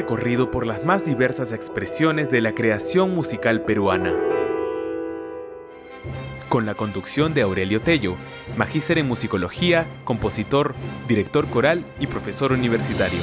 [0.00, 4.18] Recorrido por las más diversas expresiones de la creación musical peruana.
[6.48, 8.14] Con la conducción de Aurelio Tello,
[8.56, 10.74] magíster en musicología, compositor,
[11.06, 13.20] director coral y profesor universitario.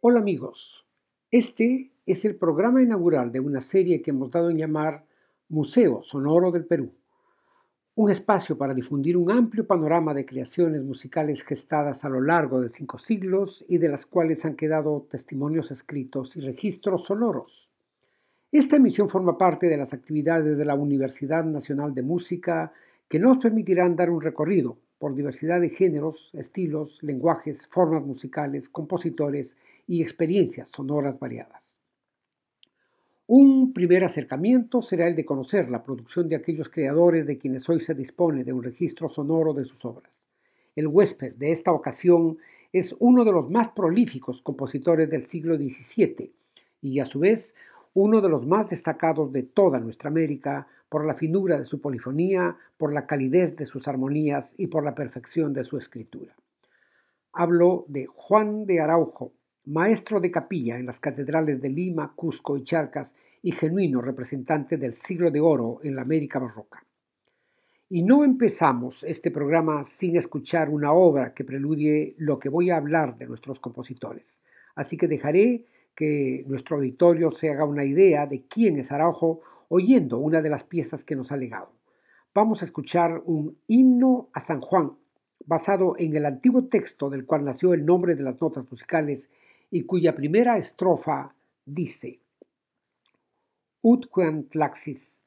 [0.00, 0.86] Hola amigos,
[1.30, 5.04] este es el programa inaugural de una serie que hemos dado en llamar
[5.50, 6.94] Museo Sonoro del Perú
[7.96, 12.68] un espacio para difundir un amplio panorama de creaciones musicales gestadas a lo largo de
[12.68, 17.68] cinco siglos y de las cuales han quedado testimonios escritos y registros sonoros.
[18.52, 22.72] Esta emisión forma parte de las actividades de la Universidad Nacional de Música
[23.08, 29.56] que nos permitirán dar un recorrido por diversidad de géneros, estilos, lenguajes, formas musicales, compositores
[29.86, 31.69] y experiencias sonoras variadas.
[33.32, 37.78] Un primer acercamiento será el de conocer la producción de aquellos creadores de quienes hoy
[37.78, 40.18] se dispone de un registro sonoro de sus obras.
[40.74, 42.38] El huésped de esta ocasión
[42.72, 46.32] es uno de los más prolíficos compositores del siglo XVII
[46.82, 47.54] y a su vez
[47.94, 52.56] uno de los más destacados de toda nuestra América por la finura de su polifonía,
[52.78, 56.34] por la calidez de sus armonías y por la perfección de su escritura.
[57.32, 59.30] Hablo de Juan de Araujo,
[59.70, 64.94] maestro de capilla en las catedrales de Lima, Cusco y Charcas y genuino representante del
[64.94, 66.84] siglo de oro en la América barroca.
[67.88, 72.78] Y no empezamos este programa sin escuchar una obra que preludie lo que voy a
[72.78, 74.40] hablar de nuestros compositores.
[74.74, 75.64] Así que dejaré
[75.94, 80.64] que nuestro auditorio se haga una idea de quién es Araujo oyendo una de las
[80.64, 81.70] piezas que nos ha legado.
[82.34, 84.92] Vamos a escuchar un himno a San Juan,
[85.46, 89.30] basado en el antiguo texto del cual nació el nombre de las notas musicales
[89.70, 92.20] y cuya primera estrofa dice
[93.82, 94.10] Ut
[94.52, 95.20] laxis,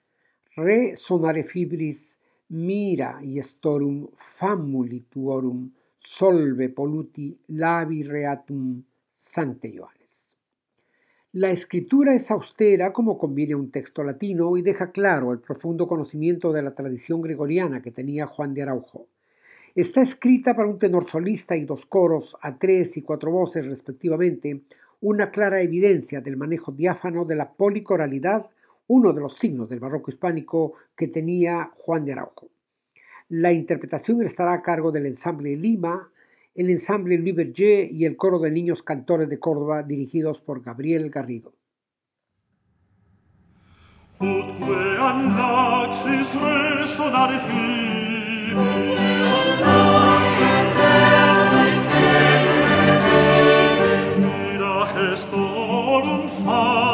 [0.56, 10.38] re sonare fibris, mira storum famuli tuorum, solve poluti labi reatum, Sancte Ioannes.
[11.32, 16.54] La escritura es austera como conviene un texto latino y deja claro el profundo conocimiento
[16.54, 19.08] de la tradición gregoriana que tenía Juan de Araujo.
[19.76, 24.62] Está escrita para un tenor solista y dos coros a tres y cuatro voces respectivamente,
[25.02, 28.46] una clara evidencia del manejo diáfano de la policoralidad,
[28.86, 32.52] uno de los signos del barroco hispánico que tenía Juan de Araujo.
[33.30, 36.12] La interpretación estará a cargo del ensamble Lima,
[36.54, 41.10] el ensamble Louis Berger y el coro de niños cantores de Córdoba dirigidos por Gabriel
[41.10, 41.56] Garrido.
[56.54, 56.93] all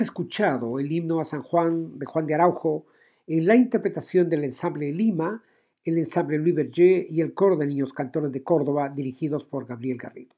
[0.00, 2.86] Escuchado el himno a San Juan de Juan de Araujo
[3.26, 5.44] en la interpretación del ensamble Lima,
[5.84, 9.98] el ensamble Louis Berger y el coro de niños cantores de Córdoba dirigidos por Gabriel
[9.98, 10.34] Garrido.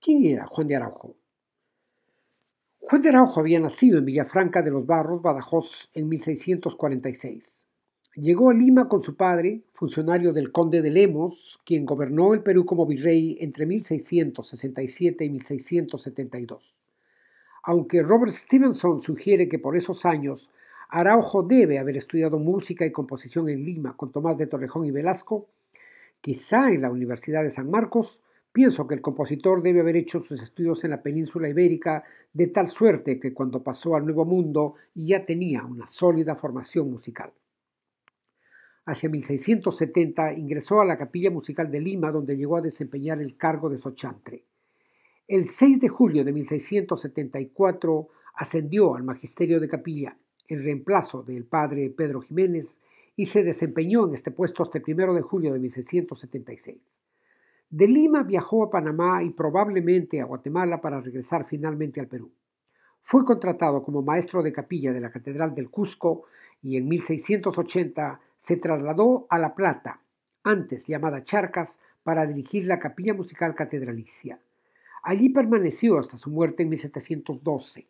[0.00, 1.16] ¿Quién era Juan de Araujo?
[2.80, 7.66] Juan de Araujo había nacido en Villafranca de los Barros, Badajoz, en 1646.
[8.14, 12.64] Llegó a Lima con su padre, funcionario del conde de Lemos, quien gobernó el Perú
[12.64, 16.76] como virrey entre 1667 y 1672
[17.66, 20.50] aunque Robert Stevenson sugiere que por esos años
[20.88, 25.48] Araujo debe haber estudiado música y composición en Lima con Tomás de Torrejón y Velasco,
[26.20, 28.22] quizá en la Universidad de San Marcos,
[28.52, 32.68] pienso que el compositor debe haber hecho sus estudios en la península ibérica de tal
[32.68, 37.32] suerte que cuando pasó al Nuevo Mundo ya tenía una sólida formación musical.
[38.84, 43.68] Hacia 1670 ingresó a la Capilla Musical de Lima, donde llegó a desempeñar el cargo
[43.68, 44.44] de sochantre.
[45.28, 51.90] El 6 de julio de 1674 ascendió al magisterio de capilla en reemplazo del padre
[51.90, 52.78] Pedro Jiménez
[53.16, 56.78] y se desempeñó en este puesto hasta el 1 de julio de 1676.
[57.70, 62.30] De Lima viajó a Panamá y probablemente a Guatemala para regresar finalmente al Perú.
[63.02, 66.26] Fue contratado como maestro de capilla de la Catedral del Cusco
[66.62, 70.00] y en 1680 se trasladó a La Plata,
[70.44, 74.38] antes llamada Charcas, para dirigir la capilla musical catedralicia.
[75.02, 77.86] Allí permaneció hasta su muerte en 1712.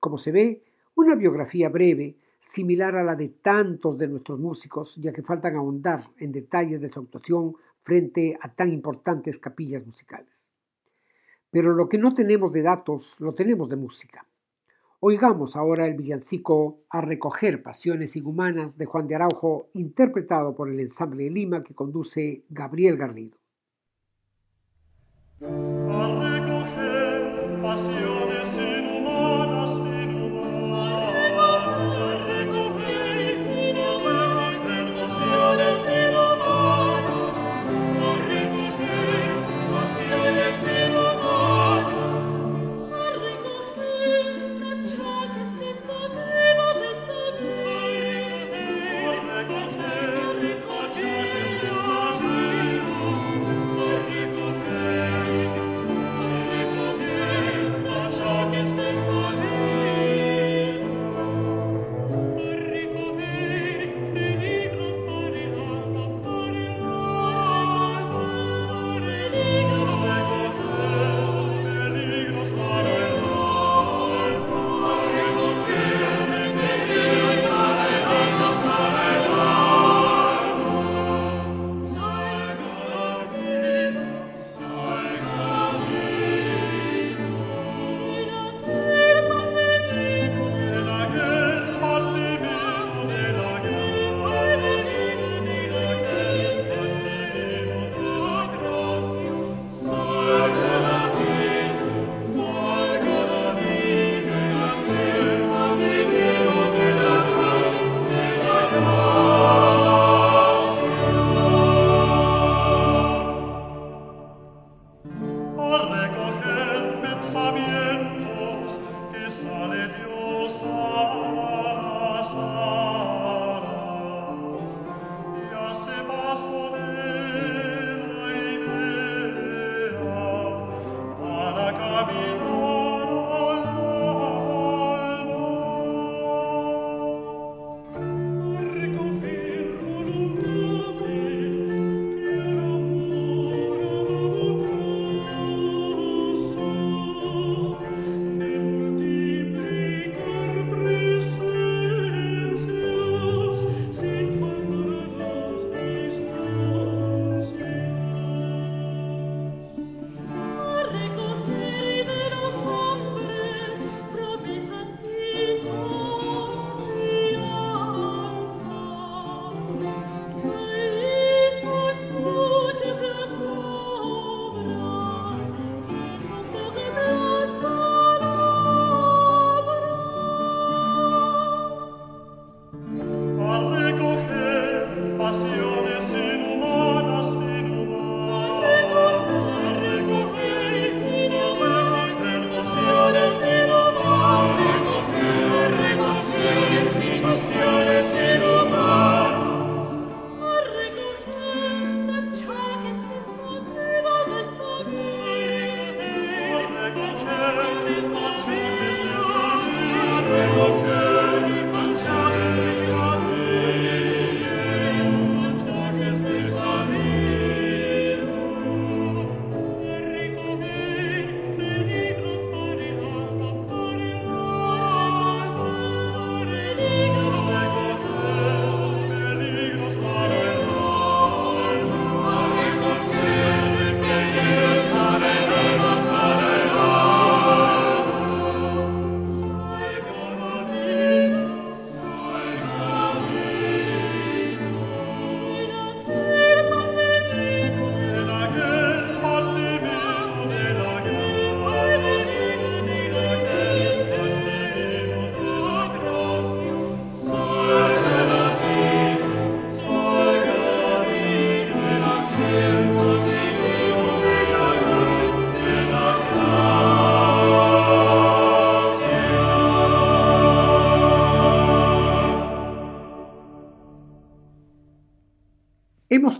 [0.00, 0.64] Como se ve,
[0.94, 6.04] una biografía breve, similar a la de tantos de nuestros músicos, ya que faltan ahondar
[6.18, 10.48] en detalles de su actuación frente a tan importantes capillas musicales.
[11.50, 14.26] Pero lo que no tenemos de datos, lo tenemos de música.
[15.00, 20.80] Oigamos ahora el villancico A recoger pasiones inhumanas de Juan de Araujo, interpretado por el
[20.80, 23.36] ensamble de Lima que conduce Gabriel Garrido.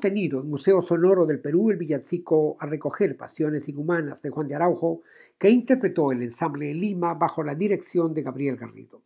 [0.07, 4.55] Tenido en Museo Sonoro del Perú el villancico A recoger pasiones inhumanas de Juan de
[4.55, 5.03] Araujo,
[5.37, 9.03] que interpretó el ensamble de Lima bajo la dirección de Gabriel Garrido.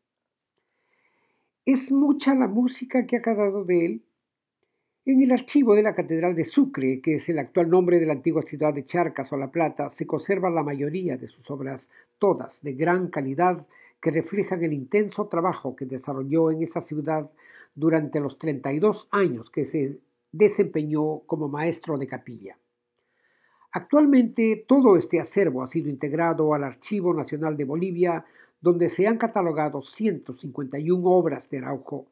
[1.64, 4.02] Es mucha la música que ha quedado de él.
[5.06, 8.12] En el archivo de la Catedral de Sucre, que es el actual nombre de la
[8.12, 11.88] antigua ciudad de Charcas o La Plata, se conserva la mayoría de sus obras,
[12.18, 13.66] todas de gran calidad,
[14.02, 17.30] que reflejan el intenso trabajo que desarrolló en esa ciudad
[17.74, 19.98] durante los 32 años que se
[20.32, 22.56] desempeñó como maestro de capilla.
[23.72, 28.24] Actualmente todo este acervo ha sido integrado al Archivo Nacional de Bolivia,
[28.60, 32.06] donde se han catalogado 151 obras de Araujo.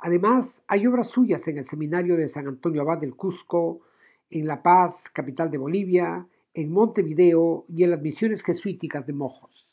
[0.00, 3.82] Además, hay obras suyas en el Seminario de San Antonio Abad del Cusco,
[4.28, 9.68] en La Paz, capital de Bolivia, en Montevideo y en las misiones jesuíticas de Mojos.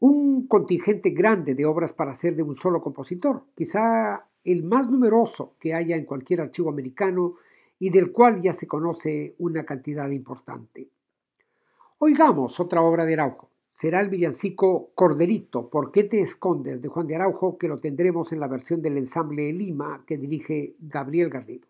[0.00, 5.54] Un contingente grande de obras para ser de un solo compositor, quizá el más numeroso
[5.60, 7.34] que haya en cualquier archivo americano
[7.78, 10.88] y del cual ya se conoce una cantidad importante.
[11.98, 13.50] Oigamos otra obra de Araujo.
[13.72, 16.82] Será el villancico Corderito, ¿por qué te escondes?
[16.82, 20.74] de Juan de Araujo, que lo tendremos en la versión del ensamble Lima que dirige
[20.80, 21.66] Gabriel Garrido.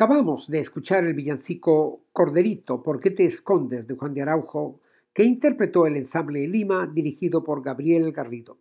[0.00, 3.86] Acabamos de escuchar el villancico Corderito, ¿por qué te escondes?
[3.86, 4.80] de Juan de Araujo,
[5.12, 8.56] que interpretó el ensamble de Lima dirigido por Gabriel Garrido.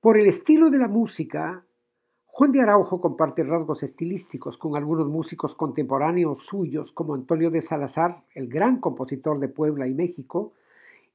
[0.00, 1.64] Por el estilo de la música,
[2.26, 8.22] Juan de Araujo comparte rasgos estilísticos con algunos músicos contemporáneos suyos como Antonio de Salazar,
[8.32, 10.52] el gran compositor de Puebla y México,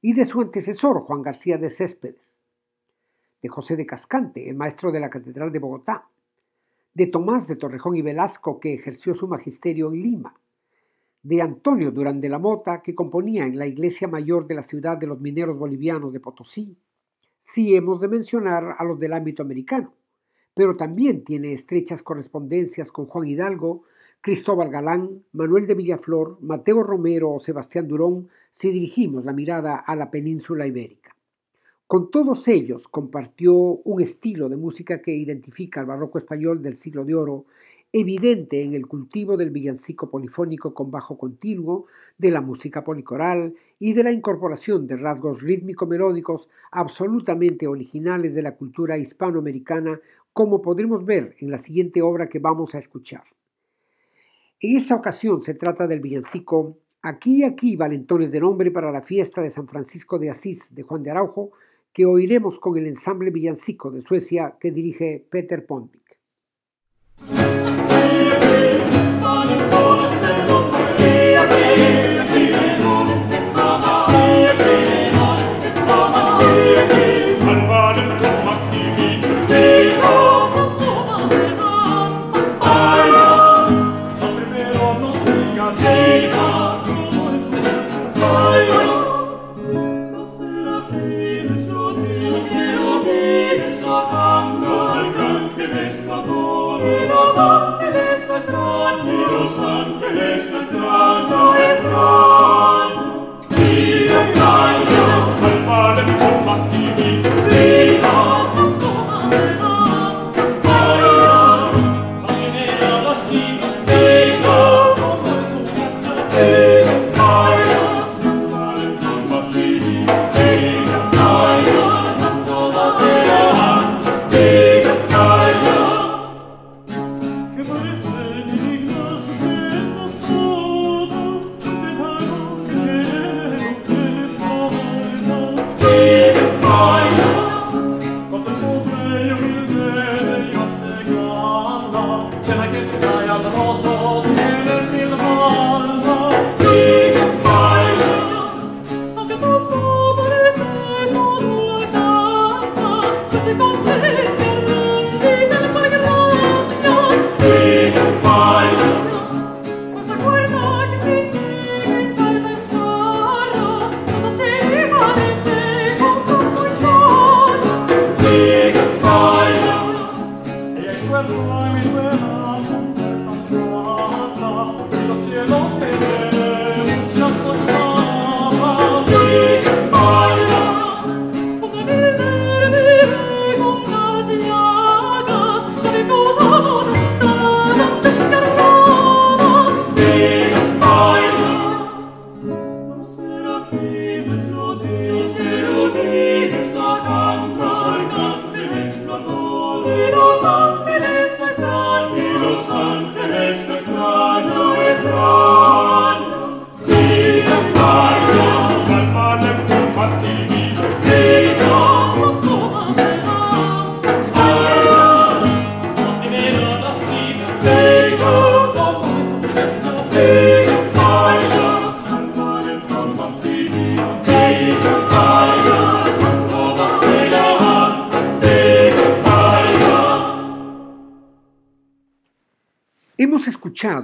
[0.02, 2.36] y de su antecesor Juan García de Céspedes,
[3.40, 6.06] de José de Cascante, el maestro de la Catedral de Bogotá,
[6.96, 10.34] de Tomás de Torrejón y Velasco, que ejerció su magisterio en Lima,
[11.22, 14.96] de Antonio Durán de la Mota, que componía en la iglesia mayor de la ciudad
[14.96, 16.76] de los mineros bolivianos de Potosí,
[17.38, 19.92] si hemos de mencionar a los del ámbito americano
[20.56, 23.82] pero también tiene estrechas correspondencias con Juan Hidalgo,
[24.22, 29.94] Cristóbal Galán, Manuel de Villaflor, Mateo Romero o Sebastián Durón si dirigimos la mirada a
[29.94, 31.14] la península ibérica.
[31.86, 37.04] Con todos ellos compartió un estilo de música que identifica al barroco español del siglo
[37.04, 37.44] de oro
[37.92, 41.86] evidente en el cultivo del villancico polifónico con bajo continuo,
[42.18, 48.56] de la música policoral y de la incorporación de rasgos rítmico-melódicos absolutamente originales de la
[48.56, 50.00] cultura hispanoamericana,
[50.32, 53.22] como podremos ver en la siguiente obra que vamos a escuchar.
[54.58, 59.40] En esta ocasión se trata del villancico Aquí, aquí, valentones de nombre para la fiesta
[59.40, 61.52] de San Francisco de Asís de Juan de Araujo,
[61.96, 65.64] que oiremos con el ensamble villancico de Suecia que dirige Peter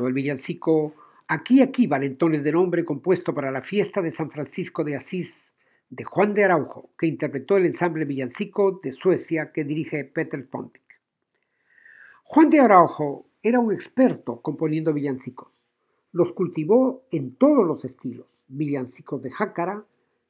[0.06, 0.94] El villancico
[1.34, 5.50] Aquí, aquí, valentones de nombre compuesto para la fiesta de San Francisco de Asís
[5.88, 10.82] de Juan de Araujo, que interpretó el ensamble villancico de Suecia que dirige Peter Fontik.
[12.24, 15.48] Juan de Araujo era un experto componiendo villancicos.
[16.12, 19.84] Los cultivó en todos los estilos, villancicos de jácara,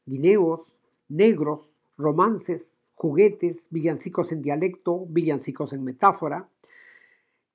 [0.07, 0.75] guineos,
[1.09, 6.49] negros, romances, juguetes, villancicos en dialecto, villancicos en metáfora,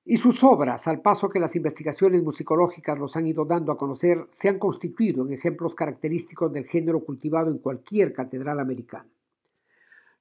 [0.09, 4.25] y sus obras, al paso que las investigaciones musicológicas los han ido dando a conocer,
[4.29, 9.09] se han constituido en ejemplos característicos del género cultivado en cualquier catedral americana.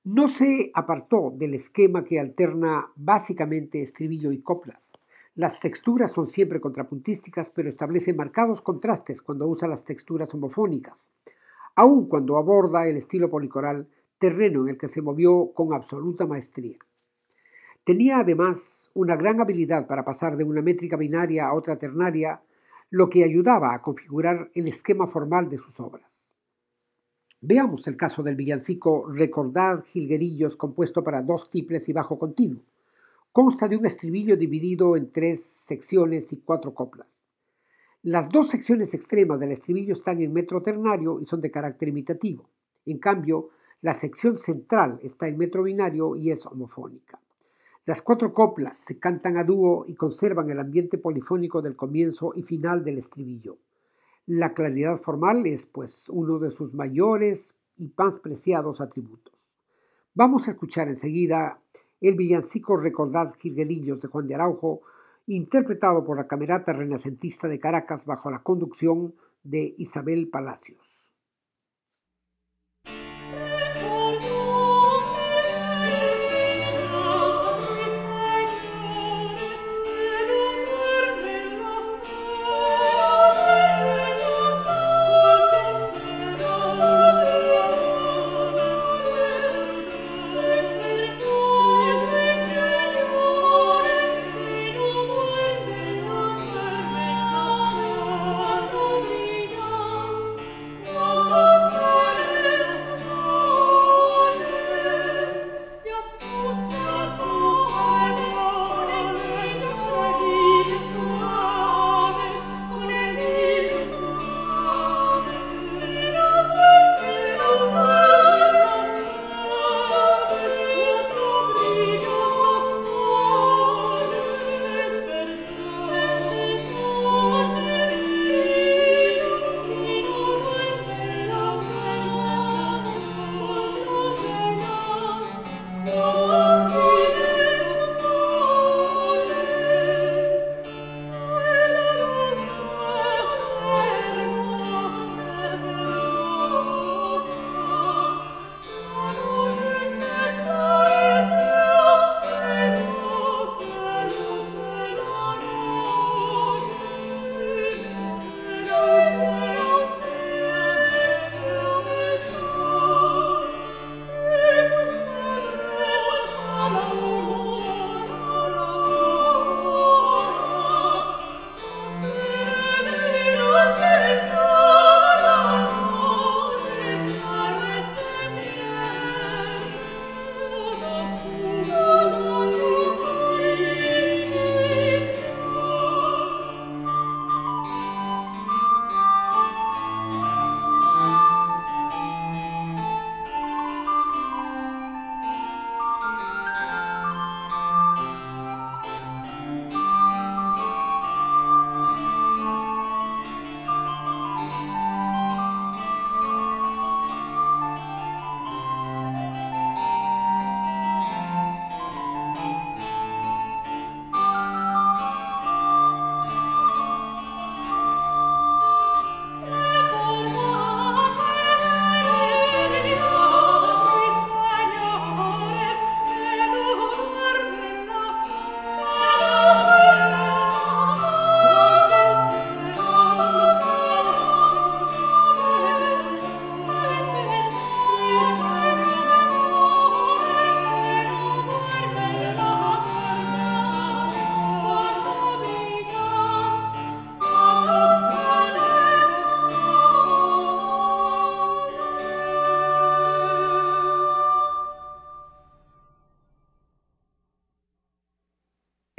[0.03, 4.91] No se apartó del esquema que alterna básicamente estribillo y coplas,
[5.37, 11.13] Las texturas son siempre contrapuntísticas, pero establece marcados contrastes cuando usa las texturas homofónicas,
[11.77, 13.87] aun cuando aborda el estilo policoral,
[14.19, 16.79] terreno en el que se movió con absoluta maestría.
[17.87, 22.43] Tenía además una gran habilidad para pasar de una métrica binaria a otra ternaria,
[22.91, 26.27] lo que ayudaba a configurar el esquema formal de sus obras.
[27.41, 32.61] Veamos el caso del villancico Recordad Gilguerillos compuesto para dos tiples y bajo continuo.
[33.31, 37.23] Consta de un estribillo dividido en tres secciones y cuatro coplas.
[38.03, 42.49] Las dos secciones extremas del estribillo están en metro ternario y son de carácter imitativo.
[42.85, 47.21] En cambio, la sección central está en metro binario y es homofónica.
[47.87, 52.43] Las cuatro coplas se cantan a dúo y conservan el ambiente polifónico del comienzo y
[52.43, 53.59] final del estribillo.
[54.27, 59.49] La claridad formal es, pues, uno de sus mayores y más preciados atributos.
[60.15, 61.61] Vamos a escuchar enseguida
[62.01, 64.81] el villancico Recordad Gilguerillos de Juan de Araujo,
[65.29, 70.96] interpretado por la Camerata Renacentista de Caracas bajo la conducción de Isabel Palacios.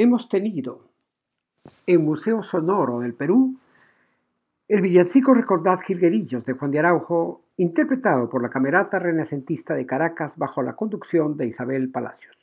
[0.08, 0.88] Hemos tenido
[1.86, 3.58] en Museo Sonoro del Perú
[4.70, 10.38] el villancico Recordad Gilguerillos de Juan de Araujo, interpretado por la Camerata Renacentista de Caracas
[10.38, 12.38] bajo la conducción de Isabel Palacios.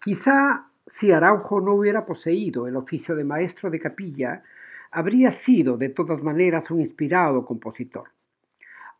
[0.00, 4.42] Quizá si Araujo no hubiera poseído el oficio de maestro de capilla,
[4.90, 8.08] habría sido de todas maneras un inspirado compositor.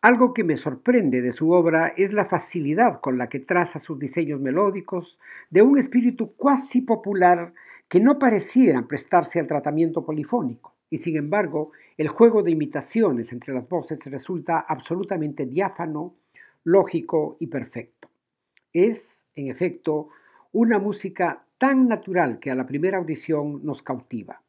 [0.02, 3.98] Algo que me sorprende de su obra es la facilidad con la que traza sus
[3.98, 5.18] diseños melódicos
[5.50, 7.52] de un espíritu cuasi popular
[7.86, 13.52] que no parecieran prestarse al tratamiento polifónico, y sin embargo el juego de imitaciones entre
[13.52, 16.14] las voces resulta absolutamente diáfano,
[16.64, 18.08] lógico y perfecto.
[18.72, 20.08] Es, en efecto,
[20.52, 24.40] una música tan natural que a la primera audición nos cautiva.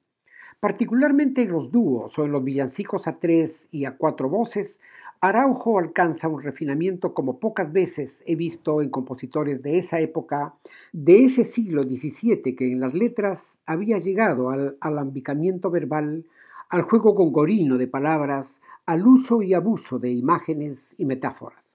[0.62, 4.80] Particularmente en los dúos o en los villancicos a tres y a cuatro voces,
[5.24, 10.56] Araujo alcanza un refinamiento como pocas veces he visto en compositores de esa época,
[10.94, 16.26] de ese siglo XVII, que en las letras había llegado al alambicamiento verbal,
[16.70, 21.68] al juego gongorino de palabras, al uso y abuso de imágenes y metáforas.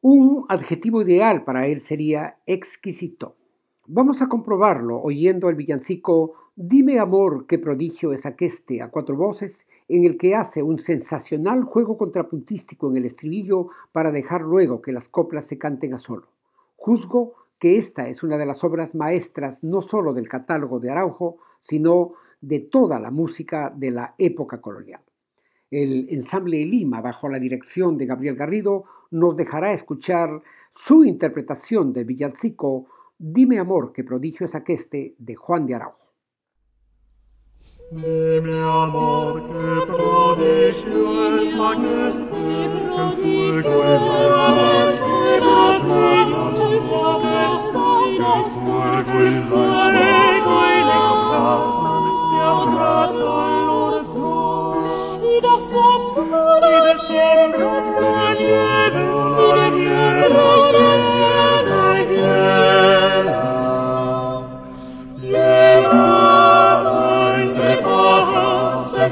[0.00, 3.34] Un adjetivo ideal para él sería exquisito.
[3.88, 9.66] Vamos a comprobarlo oyendo el villancico Dime amor, qué prodigio es aqueste a cuatro voces,
[9.90, 14.92] en el que hace un sensacional juego contrapuntístico en el estribillo para dejar luego que
[14.92, 16.28] las coplas se canten a solo.
[16.76, 21.38] Juzgo que esta es una de las obras maestras no solo del catálogo de Araujo,
[21.60, 25.00] sino de toda la música de la época colonial.
[25.72, 30.40] El ensamble Lima, bajo la dirección de Gabriel Garrido, nos dejará escuchar
[30.72, 32.86] su interpretación de villancico
[33.18, 36.09] Dime amor, qué prodigio es aqueste de Juan de Araujo.
[37.90, 45.82] de mi amor que prodigio el sacristio que fuego es las las las
[49.02, 49.82] fuego es
[50.22, 50.46] las
[51.50, 51.66] las
[55.20, 56.00] y da sombra y
[56.82, 59.04] da sombra se lleve
[59.72, 60.99] si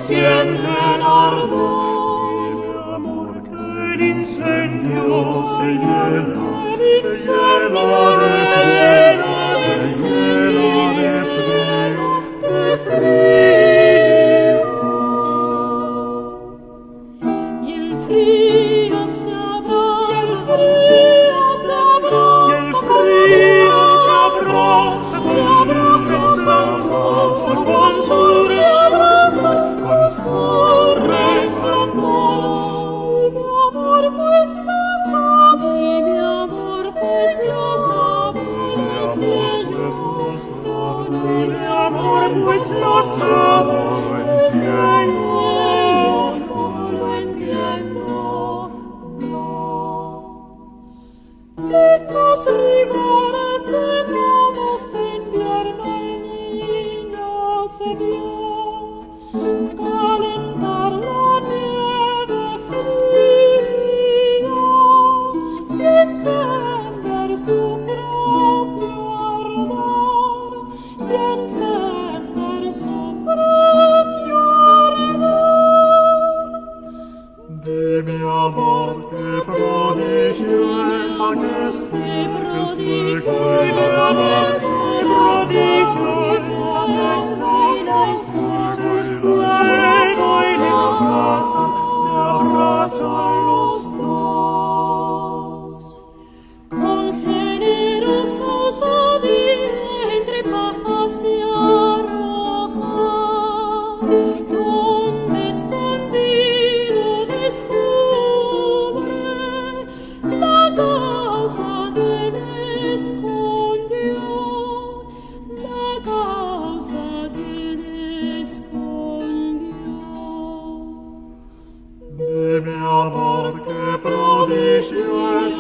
[0.09, 6.49] encienden ardor amor que el incendio se llena
[7.13, 8.68] se llena de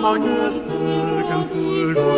[0.08, 2.17] Tages, Tag am Frühling.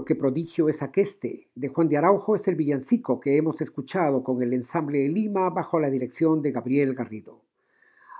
[0.00, 4.42] Qué prodigio es aqueste, de Juan de Araujo es el villancico que hemos escuchado con
[4.42, 7.42] el ensamble de Lima bajo la dirección de Gabriel Garrido.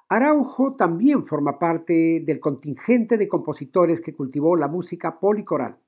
[0.09, 5.79] Araujo también forma parte del contingente de compositores que cultivó la música policoral.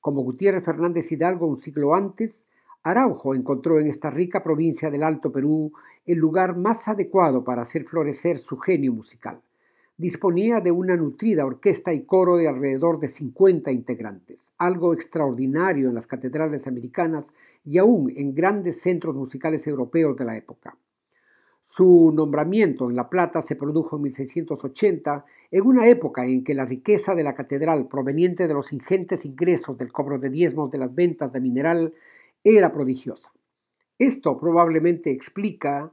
[0.00, 2.44] Como Gutiérrez Fernández Hidalgo un siglo antes,
[2.82, 5.72] Araujo encontró en esta rica provincia del Alto Perú
[6.06, 9.40] el lugar más adecuado para hacer florecer su genio musical
[9.98, 15.96] disponía de una nutrida orquesta y coro de alrededor de 50 integrantes, algo extraordinario en
[15.96, 17.34] las catedrales americanas
[17.64, 20.76] y aún en grandes centros musicales europeos de la época.
[21.62, 26.64] Su nombramiento en La Plata se produjo en 1680, en una época en que la
[26.64, 30.94] riqueza de la catedral proveniente de los ingentes ingresos del cobro de diezmos de las
[30.94, 31.92] ventas de mineral
[32.44, 33.32] era prodigiosa.
[33.98, 35.90] Esto probablemente explica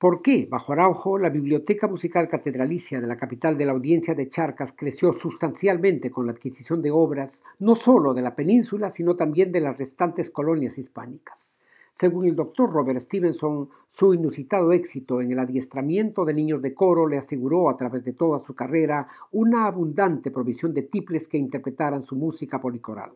[0.00, 4.30] ¿Por qué, bajo Araujo, la Biblioteca Musical Catedralicia de la capital de la Audiencia de
[4.30, 9.52] Charcas creció sustancialmente con la adquisición de obras no solo de la península, sino también
[9.52, 11.58] de las restantes colonias hispánicas?
[11.92, 17.06] Según el doctor Robert Stevenson, su inusitado éxito en el adiestramiento de niños de coro
[17.06, 22.04] le aseguró a través de toda su carrera una abundante provisión de tiples que interpretaran
[22.04, 23.10] su música policoral.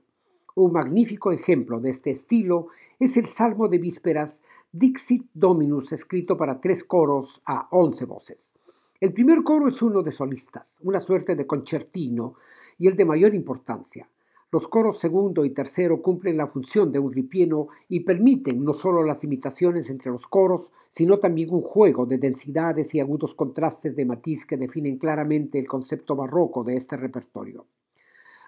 [0.56, 2.68] Un magnífico ejemplo de este estilo
[3.00, 4.40] es el Salmo de Vísperas
[4.70, 8.52] Dixit Dominus, escrito para tres coros a once voces.
[9.00, 12.36] El primer coro es uno de solistas, una suerte de concertino,
[12.78, 14.08] y el de mayor importancia.
[14.52, 19.02] Los coros segundo y tercero cumplen la función de un ripieno y permiten no solo
[19.02, 24.04] las imitaciones entre los coros, sino también un juego de densidades y agudos contrastes de
[24.04, 27.66] matiz que definen claramente el concepto barroco de este repertorio.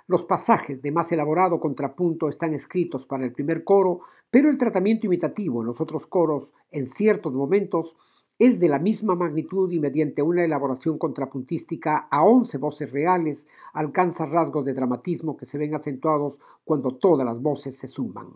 [0.08, 5.06] Los pasajes de más elaborado contrapunto están escritos para el primer coro, pero el tratamiento
[5.06, 7.96] imitativo en los otros coros, en ciertos momentos,
[8.38, 14.26] es de la misma magnitud y mediante una elaboración contrapuntística a once voces reales alcanza
[14.26, 18.28] rasgos de dramatismo que se ven acentuados cuando todas las voces se suman.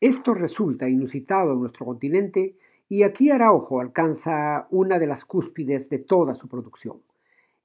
[0.00, 2.56] Esto resulta inusitado en nuestro continente
[2.88, 6.98] y aquí Araujo alcanza una de las cúspides de toda su producción.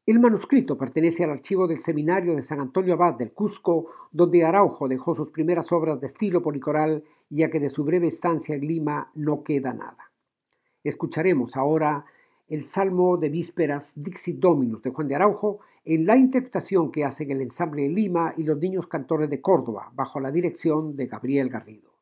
[0.07, 4.87] El manuscrito pertenece al archivo del Seminario de San Antonio Abad del Cusco, donde Araujo
[4.87, 9.11] dejó sus primeras obras de estilo policoral, ya que de su breve estancia en Lima
[9.15, 10.09] no queda nada.
[10.81, 12.05] Escucharemos ahora
[12.47, 17.29] el Salmo de Vísperas Dixit Dominus de Juan de Araujo en la interpretación que hacen
[17.31, 21.49] el ensamble de Lima y los niños cantores de Córdoba, bajo la dirección de Gabriel
[21.49, 21.96] Garrido.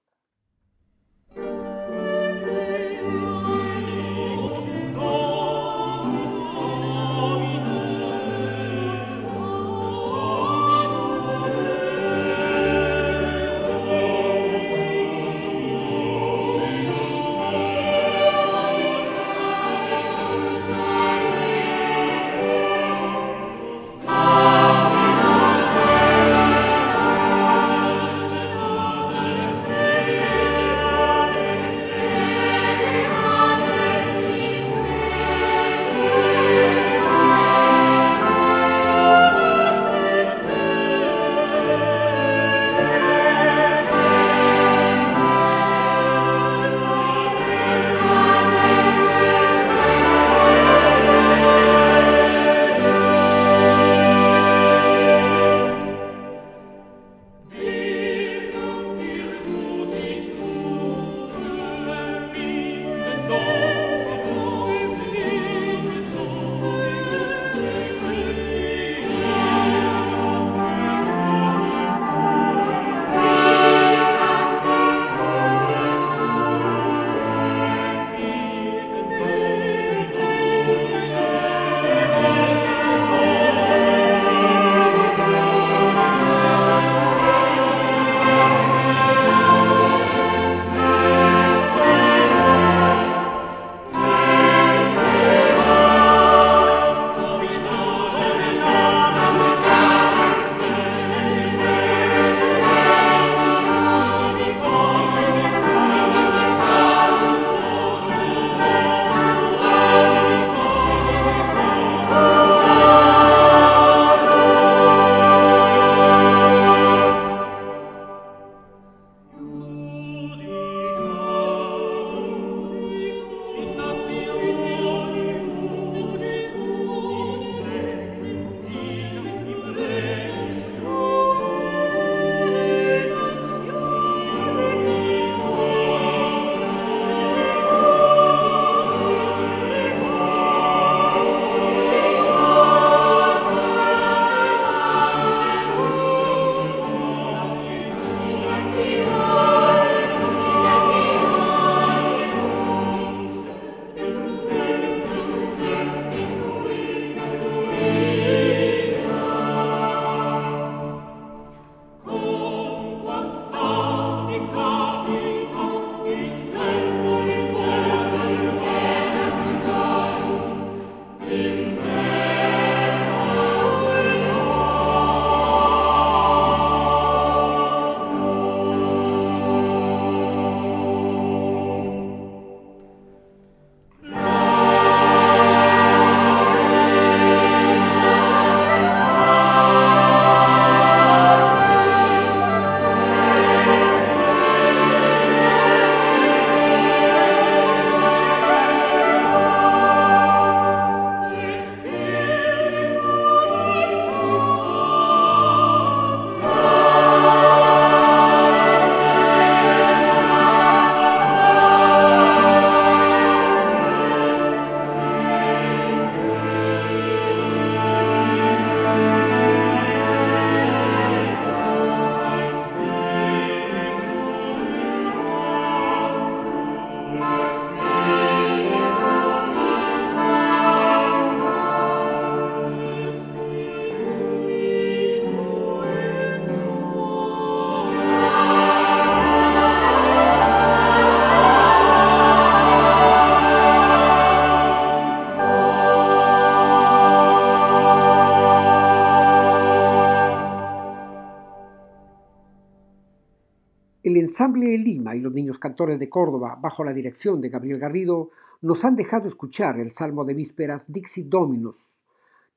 [254.15, 257.79] El ensamble de Lima y los niños cantores de Córdoba, bajo la dirección de Gabriel
[257.79, 258.29] Garrido,
[258.61, 261.75] nos han dejado escuchar el salmo de vísperas Dixit Dominus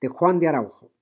[0.01, 0.93] de Juan de Araujo.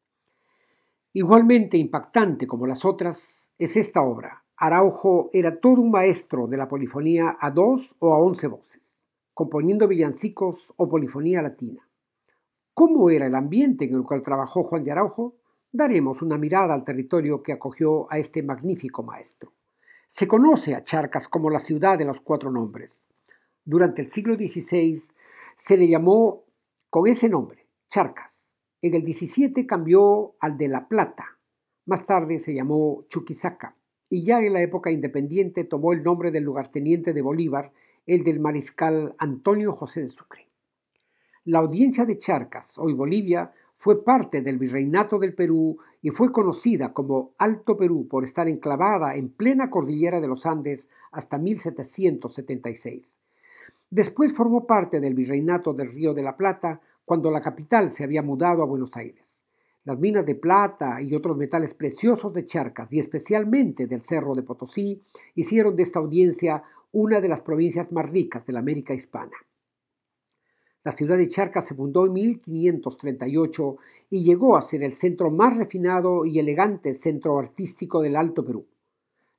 [1.12, 4.44] Igualmente impactante como las otras es esta obra.
[4.56, 8.94] Araujo era todo un maestro de la polifonía a dos o a once voces,
[9.34, 11.86] componiendo villancicos o polifonía latina.
[12.72, 15.34] ¿Cómo era el ambiente en el cual trabajó Juan de Araujo?
[15.70, 19.52] Daremos una mirada al territorio que acogió a este magnífico maestro.
[20.06, 23.00] Se conoce a Charcas como la ciudad de los cuatro nombres.
[23.64, 25.02] Durante el siglo XVI
[25.56, 26.44] se le llamó
[26.90, 28.46] con ese nombre, Charcas.
[28.80, 31.38] En el XVII cambió al de La Plata.
[31.86, 33.76] Más tarde se llamó Chuquisaca.
[34.08, 37.72] Y ya en la época independiente tomó el nombre del lugarteniente de Bolívar,
[38.06, 40.46] el del mariscal Antonio José de Sucre.
[41.44, 46.92] La audiencia de Charcas, hoy Bolivia, fue parte del virreinato del Perú y fue conocida
[46.92, 53.18] como Alto Perú por estar enclavada en plena cordillera de los Andes hasta 1776.
[53.90, 58.22] Después formó parte del virreinato del Río de la Plata cuando la capital se había
[58.22, 59.40] mudado a Buenos Aires.
[59.84, 64.42] Las minas de plata y otros metales preciosos de Charcas y especialmente del Cerro de
[64.42, 65.00] Potosí
[65.36, 69.36] hicieron de esta audiencia una de las provincias más ricas de la América hispana.
[70.86, 73.76] La ciudad de Charcas se fundó en 1538
[74.08, 78.66] y llegó a ser el centro más refinado y elegante centro artístico del Alto Perú.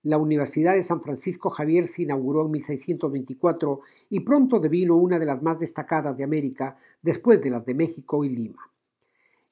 [0.04, 3.80] La Universidad de San Francisco Javier se inauguró en 1624
[4.10, 8.26] y pronto devino una de las más destacadas de América después de las de México
[8.26, 8.70] y Lima.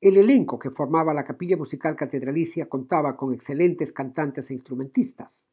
[0.02, 5.46] El elenco que formaba la capilla musical catedralicia contaba con excelentes cantantes e instrumentistas.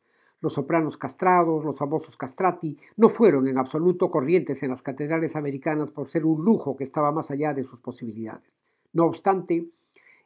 [0.43, 5.91] Los sopranos castrados, los famosos castrati, no fueron en absoluto corrientes en las catedrales americanas
[5.91, 8.55] por ser un lujo que estaba más allá de sus posibilidades.
[8.93, 9.69] No obstante,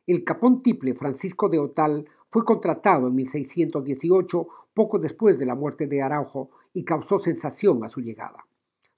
[0.06, 5.86] el capón tiple Francisco de Otal fue contratado en 1618, poco después de la muerte
[5.86, 8.46] de Araujo, y causó sensación a su llegada.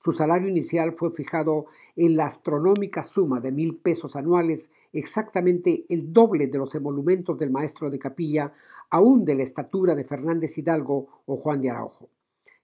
[0.00, 6.12] Su salario inicial fue fijado en la astronómica suma de mil pesos anuales, exactamente el
[6.12, 8.52] doble de los emolumentos del maestro de capilla,
[8.90, 12.08] aún de la estatura de Fernández Hidalgo o Juan de Araujo.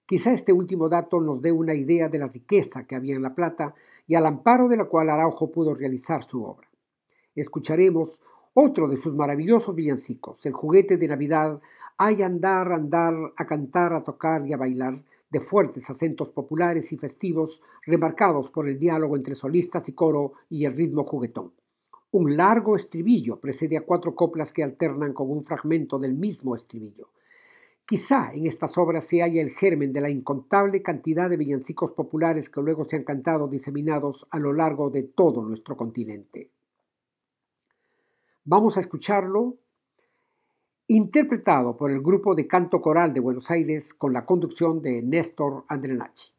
[0.05, 3.33] Quizá este último dato nos dé una idea de la riqueza que había en La
[3.33, 3.73] Plata
[4.07, 6.69] y al amparo de la cual Araujo pudo realizar su obra.
[7.35, 8.21] Escucharemos
[8.53, 11.59] otro de sus maravillosos villancicos, el juguete de Navidad,
[11.97, 16.97] Hay andar, andar, a cantar, a tocar y a bailar, de fuertes acentos populares y
[16.97, 21.53] festivos, remarcados por el diálogo entre solistas y coro y el ritmo juguetón.
[22.11, 27.09] Un largo estribillo precede a cuatro coplas que alternan con un fragmento del mismo estribillo.
[27.85, 32.49] Quizá en estas obras se halla el germen de la incontable cantidad de villancicos populares
[32.49, 36.49] que luego se han cantado diseminados a lo largo de todo nuestro continente.
[38.43, 39.57] Vamos a escucharlo
[40.87, 45.65] interpretado por el grupo de canto coral de Buenos Aires con la conducción de Néstor
[45.67, 46.35] Andrenachi.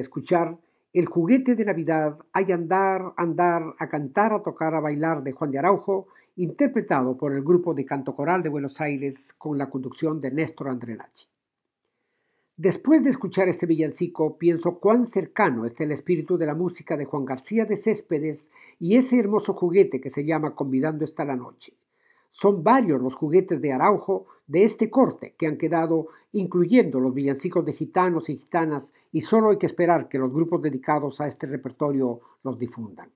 [0.00, 0.58] Escuchar
[0.92, 5.50] El juguete de Navidad, hay andar, andar, a cantar, a tocar, a bailar de Juan
[5.50, 10.20] de Araujo, interpretado por el grupo de canto coral de Buenos Aires con la conducción
[10.20, 11.26] de Néstor Andrenachi.
[12.56, 17.04] Después de escuchar este villancico, pienso cuán cercano está el espíritu de la música de
[17.04, 18.48] Juan García de Céspedes
[18.80, 21.74] y ese hermoso juguete que se llama Convidando esta la noche.
[22.30, 27.64] Son varios los juguetes de Araujo de este corte que han quedado, incluyendo los villancicos
[27.64, 31.46] de gitanos y gitanas, y solo hay que esperar que los grupos dedicados a este
[31.46, 33.10] repertorio los difundan.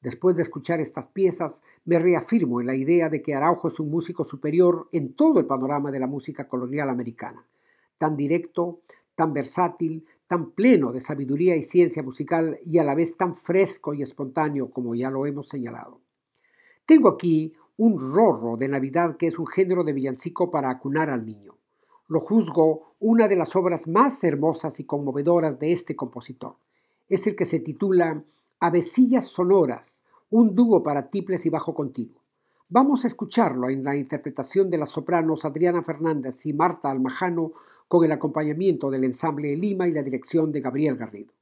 [0.00, 3.90] Después de escuchar estas piezas, me reafirmo en la idea de que Araujo es un
[3.90, 7.44] músico superior en todo el panorama de la música colonial americana,
[7.98, 8.80] tan directo,
[9.14, 13.94] tan versátil, tan pleno de sabiduría y ciencia musical y a la vez tan fresco
[13.94, 16.00] y espontáneo como ya lo hemos señalado.
[16.84, 21.26] Tengo aquí un rorro de Navidad que es un género de villancico para acunar al
[21.26, 21.54] niño.
[22.08, 26.56] Lo juzgo una de las obras más hermosas y conmovedoras de este compositor.
[27.08, 28.22] Es el que se titula
[28.60, 29.98] Avecillas Sonoras,
[30.30, 32.20] un dúo para tiples y bajo continuo.
[32.70, 37.52] Vamos a escucharlo en la interpretación de las sopranos Adriana Fernández y Marta Almajano
[37.86, 41.32] con el acompañamiento del ensamble de Lima y la dirección de Gabriel Garrido.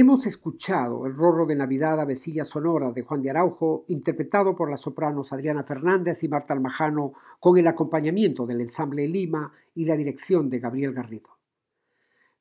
[0.00, 4.70] Hemos escuchado el rorro de Navidad a vecillas sonoras de Juan de Araujo, interpretado por
[4.70, 9.96] las sopranos Adriana Fernández y Marta Almajano, con el acompañamiento del ensamble Lima y la
[9.96, 11.30] dirección de Gabriel Garrido.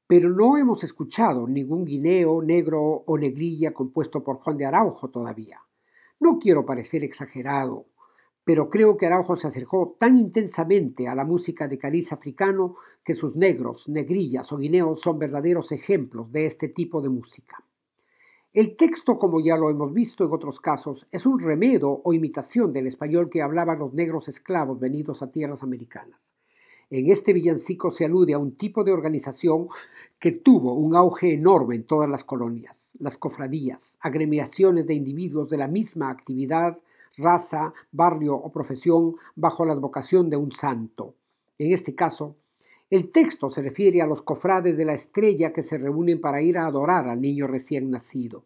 [0.06, 5.60] Pero no hemos escuchado ningún guineo, negro o negrilla compuesto por Juan de Araujo todavía.
[6.20, 7.88] No quiero parecer exagerado,
[8.48, 13.14] pero creo que Araujo se acercó tan intensamente a la música de cariz africano que
[13.14, 17.62] sus negros, negrillas o guineos son verdaderos ejemplos de este tipo de música.
[18.54, 22.72] El texto, como ya lo hemos visto en otros casos, es un remedo o imitación
[22.72, 26.22] del español que hablaban los negros esclavos venidos a tierras americanas.
[26.90, 29.68] En este villancico se alude a un tipo de organización
[30.20, 35.58] que tuvo un auge enorme en todas las colonias, las cofradías, agremiaciones de individuos de
[35.58, 36.78] la misma actividad,
[37.18, 41.16] raza, barrio o profesión bajo la advocación de un santo.
[41.58, 42.36] En este caso,
[42.90, 46.58] el texto se refiere a los cofrades de la estrella que se reúnen para ir
[46.58, 48.46] a adorar al niño recién nacido.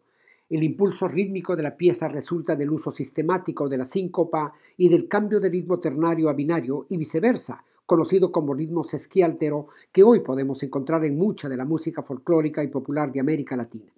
[0.50, 5.08] El impulso rítmico de la pieza resulta del uso sistemático de la síncopa y del
[5.08, 10.62] cambio de ritmo ternario a binario y viceversa, conocido como ritmo sesquialtero, que hoy podemos
[10.62, 13.92] encontrar en mucha de la música folclórica y popular de América Latina.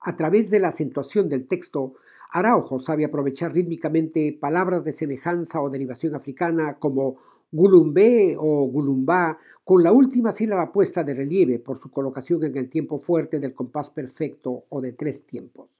[0.00, 1.94] A través de la acentuación del texto,
[2.32, 7.16] Araujo sabe aprovechar rítmicamente palabras de semejanza o derivación africana como
[7.50, 12.68] gulumbé o gulumbá, con la última sílaba puesta de relieve por su colocación en el
[12.68, 15.70] tiempo fuerte del compás perfecto o de tres tiempos.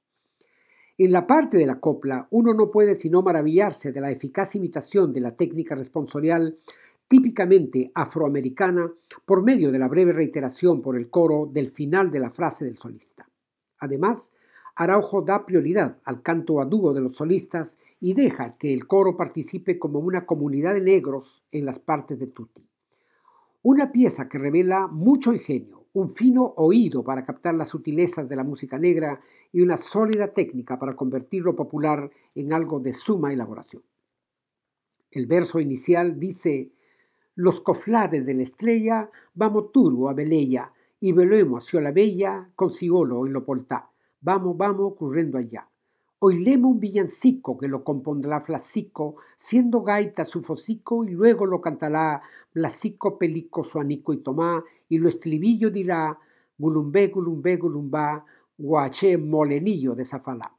[0.97, 5.13] En la parte de la copla, uno no puede sino maravillarse de la eficaz imitación
[5.13, 6.57] de la técnica responsorial
[7.07, 8.91] típicamente afroamericana
[9.25, 12.77] por medio de la breve reiteración por el coro del final de la frase del
[12.77, 13.29] solista.
[13.79, 14.31] Además,
[14.79, 19.79] Araujo da prioridad al canto a de los solistas y deja que el coro participe
[19.79, 22.63] como una comunidad de negros en las partes de Tutti.
[23.63, 28.43] Una pieza que revela mucho ingenio, un fino oído para captar las sutilezas de la
[28.43, 29.19] música negra
[29.51, 33.81] y una sólida técnica para convertir lo popular en algo de suma elaboración.
[35.09, 36.69] El verso inicial dice,
[37.33, 43.25] Los coflades de la estrella vamos turbo a Beleya y velemos hacia la bella consigolo
[43.25, 43.89] en lo poltá
[44.21, 45.67] Vamos, vamos, ocurriendo allá.
[46.19, 52.23] Oilemos un villancico que lo compondrá Flasico, siendo gaita su focico, y luego lo cantará
[52.53, 56.17] Blasico, Pelico, Suanico y Tomá, y lo estribillo dirá
[56.57, 58.25] Gulumbé, Gulumbé, Gulumbá,
[58.57, 60.51] Guaché, Molenillo de Zafalá.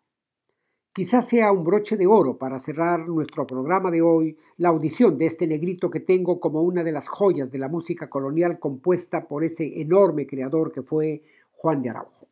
[0.93, 5.27] Quizás sea un broche de oro para cerrar nuestro programa de hoy la audición de
[5.27, 9.43] este negrito que tengo como una de las joyas de la música colonial compuesta por
[9.43, 12.28] ese enorme creador que fue Juan de Araujo.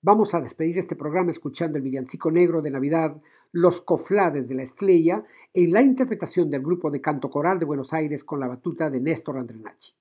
[0.00, 3.20] Vamos a despedir este programa escuchando el villancico negro de Navidad,
[3.50, 7.92] Los Coflades de la Estrella, en la interpretación del grupo de canto coral de Buenos
[7.92, 9.94] Aires con la batuta de Néstor Andrenacci.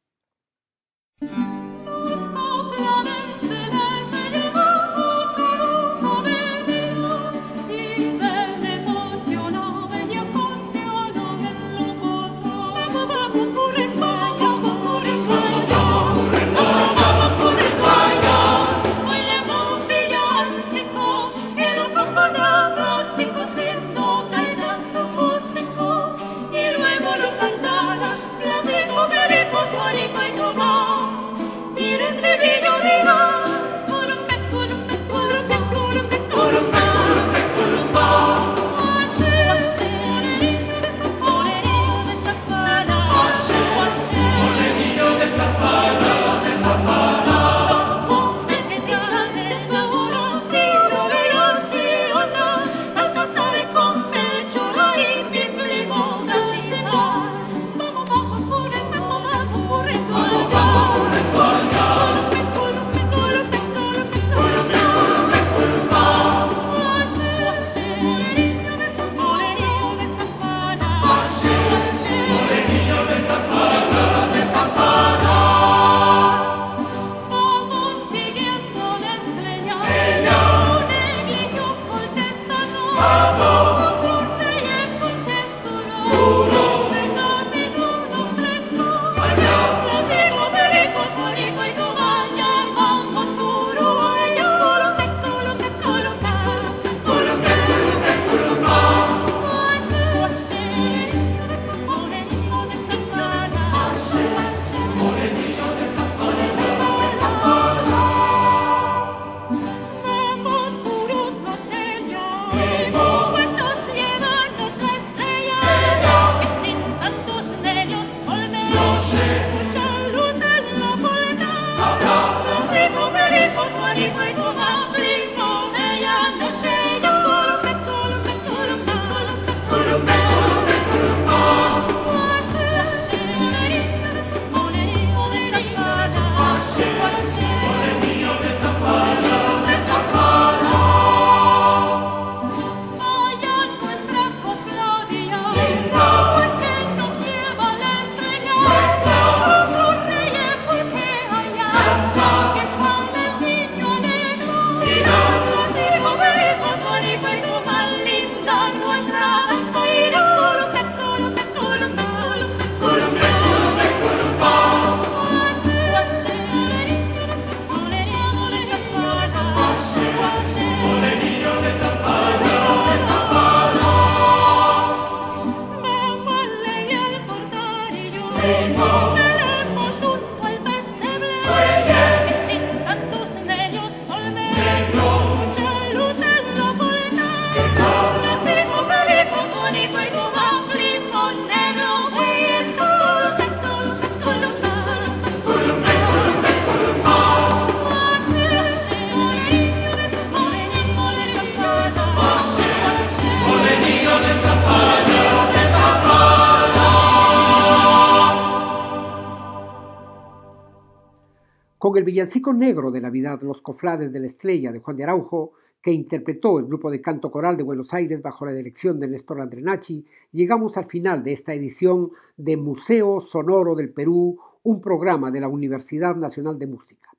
[211.88, 215.54] Con el villancico negro de Navidad, Los Cofrades de la Estrella de Juan de Araujo,
[215.82, 219.40] que interpretó el grupo de canto coral de Buenos Aires bajo la dirección de Néstor
[219.40, 225.40] Andrenachi, llegamos al final de esta edición de Museo Sonoro del Perú, un programa de
[225.40, 227.10] la Universidad Nacional de Música.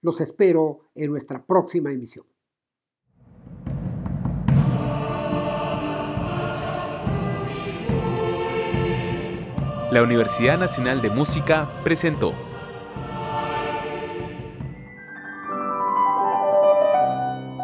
[0.00, 2.24] Los espero en nuestra próxima emisión.
[9.92, 12.53] La Universidad Nacional de Música presentó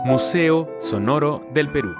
[0.04, 1.94] Museo Sonoro del Perú.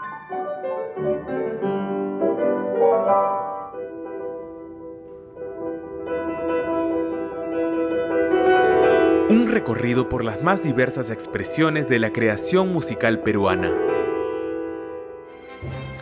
[9.28, 13.70] Un recorrido por las más diversas expresiones de la creación musical peruana.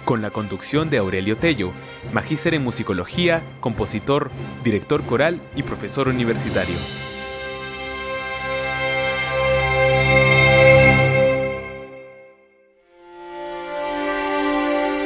[0.04, 1.72] Con la conducción de Aurelio Tello,
[2.12, 4.30] magíster en musicología, compositor,
[4.62, 6.76] director coral y profesor universitario.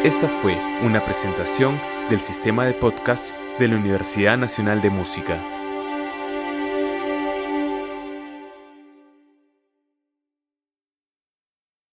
[0.05, 1.81] Esta fue una presentación
[2.11, 5.62] del sistema de podcast de la Universidad Nacional de Música.